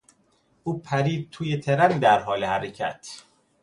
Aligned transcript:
او 0.63 0.81
پرید 0.81 1.29
توی 1.29 1.57
ترن 1.57 1.99
در 1.99 2.19
حال 2.23 2.43
حرکت. 2.43 3.07